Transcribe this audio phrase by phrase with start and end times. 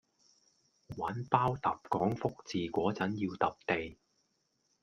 [0.97, 3.99] 玩包揼講福字果陣要揼地